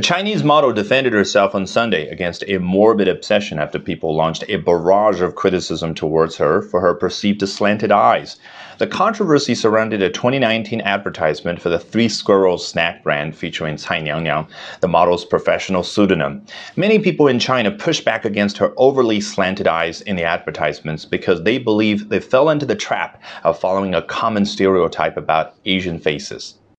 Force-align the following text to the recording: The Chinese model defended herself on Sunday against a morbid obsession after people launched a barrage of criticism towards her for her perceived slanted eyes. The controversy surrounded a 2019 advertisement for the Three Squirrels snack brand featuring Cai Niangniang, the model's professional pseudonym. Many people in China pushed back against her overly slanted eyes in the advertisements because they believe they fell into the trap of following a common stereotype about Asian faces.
The 0.00 0.06
Chinese 0.06 0.42
model 0.42 0.72
defended 0.72 1.12
herself 1.12 1.54
on 1.54 1.66
Sunday 1.66 2.08
against 2.08 2.42
a 2.48 2.56
morbid 2.56 3.06
obsession 3.06 3.58
after 3.58 3.78
people 3.78 4.16
launched 4.16 4.44
a 4.48 4.56
barrage 4.56 5.20
of 5.20 5.34
criticism 5.34 5.94
towards 5.94 6.38
her 6.38 6.62
for 6.62 6.80
her 6.80 6.94
perceived 6.94 7.46
slanted 7.46 7.92
eyes. 7.92 8.38
The 8.78 8.86
controversy 8.86 9.54
surrounded 9.54 10.00
a 10.00 10.08
2019 10.08 10.80
advertisement 10.80 11.60
for 11.60 11.68
the 11.68 11.78
Three 11.78 12.08
Squirrels 12.08 12.66
snack 12.66 13.02
brand 13.04 13.36
featuring 13.36 13.76
Cai 13.76 14.00
Niangniang, 14.00 14.48
the 14.80 14.88
model's 14.88 15.26
professional 15.26 15.82
pseudonym. 15.82 16.46
Many 16.76 16.98
people 16.98 17.28
in 17.28 17.38
China 17.38 17.70
pushed 17.70 18.06
back 18.06 18.24
against 18.24 18.56
her 18.56 18.72
overly 18.78 19.20
slanted 19.20 19.68
eyes 19.68 20.00
in 20.00 20.16
the 20.16 20.24
advertisements 20.24 21.04
because 21.04 21.42
they 21.42 21.58
believe 21.58 22.08
they 22.08 22.20
fell 22.20 22.48
into 22.48 22.64
the 22.64 22.74
trap 22.74 23.22
of 23.44 23.60
following 23.60 23.94
a 23.94 24.00
common 24.00 24.46
stereotype 24.46 25.18
about 25.18 25.56
Asian 25.66 25.98
faces. 25.98 26.54